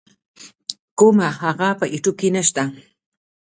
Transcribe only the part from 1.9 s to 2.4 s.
يټیوب کی